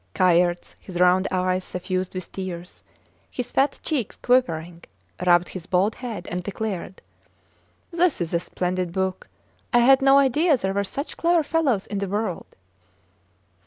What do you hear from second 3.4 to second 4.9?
fat cheeks quivering,